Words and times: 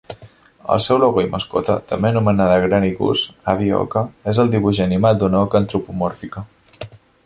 El 0.75 0.79
seu 0.85 0.99
logo 1.03 1.23
i 1.25 1.29
mascota, 1.33 1.75
també 1.91 2.11
anomenada 2.11 2.57
Granny 2.65 2.91
Goose 3.03 3.37
(Àvia 3.55 3.79
Oca), 3.85 4.05
és 4.33 4.43
el 4.45 4.53
dibuix 4.57 4.85
animat 4.91 5.23
d'una 5.25 5.45
oca 5.47 5.65
antropomòrfica. 5.65 6.49